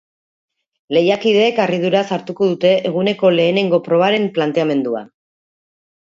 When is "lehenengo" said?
3.35-3.81